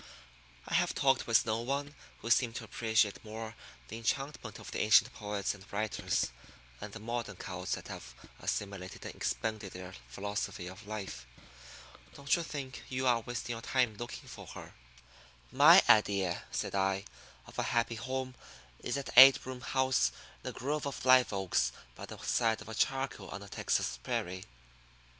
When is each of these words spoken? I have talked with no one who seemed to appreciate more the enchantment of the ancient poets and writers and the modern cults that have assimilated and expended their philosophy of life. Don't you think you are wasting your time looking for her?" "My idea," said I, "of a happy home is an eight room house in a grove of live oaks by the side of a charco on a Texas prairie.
I 0.67 0.73
have 0.73 0.95
talked 0.95 1.27
with 1.27 1.45
no 1.45 1.59
one 1.59 1.93
who 2.21 2.31
seemed 2.31 2.55
to 2.55 2.63
appreciate 2.63 3.23
more 3.23 3.53
the 3.87 3.97
enchantment 3.97 4.57
of 4.57 4.71
the 4.71 4.79
ancient 4.79 5.13
poets 5.13 5.53
and 5.53 5.63
writers 5.71 6.31
and 6.81 6.91
the 6.91 6.99
modern 6.99 7.35
cults 7.35 7.73
that 7.75 7.87
have 7.89 8.15
assimilated 8.39 9.05
and 9.05 9.13
expended 9.13 9.73
their 9.73 9.93
philosophy 10.09 10.65
of 10.65 10.87
life. 10.87 11.27
Don't 12.15 12.35
you 12.35 12.41
think 12.41 12.81
you 12.89 13.05
are 13.05 13.19
wasting 13.19 13.53
your 13.53 13.61
time 13.61 13.95
looking 13.97 14.27
for 14.27 14.47
her?" 14.47 14.73
"My 15.51 15.83
idea," 15.87 16.45
said 16.49 16.73
I, 16.73 17.05
"of 17.45 17.59
a 17.59 17.63
happy 17.69 17.93
home 17.93 18.33
is 18.79 18.97
an 18.97 19.05
eight 19.15 19.45
room 19.45 19.61
house 19.61 20.11
in 20.43 20.49
a 20.49 20.51
grove 20.51 20.87
of 20.87 21.05
live 21.05 21.31
oaks 21.31 21.71
by 21.93 22.07
the 22.07 22.17
side 22.23 22.59
of 22.59 22.69
a 22.69 22.73
charco 22.73 23.31
on 23.31 23.43
a 23.43 23.47
Texas 23.47 23.99
prairie. 24.01 24.45